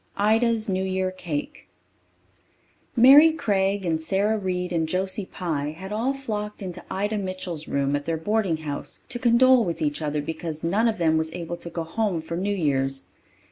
Ida's 0.17 0.67
New 0.67 0.83
Year 0.83 1.11
Cake 1.11 1.67
Mary 2.95 3.31
Craig 3.31 3.85
and 3.85 4.01
Sara 4.01 4.35
Reid 4.35 4.73
and 4.73 4.89
Josie 4.89 5.27
Pye 5.27 5.75
had 5.77 5.91
all 5.91 6.11
flocked 6.11 6.63
into 6.63 6.83
Ida 6.89 7.19
Mitchell's 7.19 7.67
room 7.67 7.95
at 7.95 8.05
their 8.05 8.17
boarding 8.17 8.57
house 8.65 9.01
to 9.09 9.19
condole 9.19 9.63
with 9.63 9.79
each 9.79 10.01
other 10.01 10.19
because 10.23 10.63
none 10.63 10.87
of 10.87 10.97
them 10.97 11.17
was 11.17 11.31
able 11.33 11.57
to 11.57 11.69
go 11.69 11.83
home 11.83 12.19
for 12.19 12.35
New 12.35 12.49
Year's. 12.55 13.05